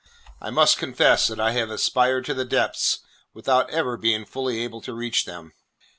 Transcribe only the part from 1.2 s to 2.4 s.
that I have aspired to